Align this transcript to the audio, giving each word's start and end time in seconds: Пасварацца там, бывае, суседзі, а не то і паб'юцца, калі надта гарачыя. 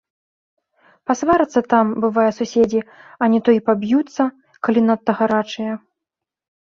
Пасварацца 1.09 1.59
там, 1.73 1.85
бывае, 2.07 2.25
суседзі, 2.39 2.81
а 3.21 3.29
не 3.35 3.39
то 3.45 3.49
і 3.59 3.63
паб'юцца, 3.71 4.23
калі 4.69 4.81
надта 4.91 5.11
гарачыя. 5.21 5.71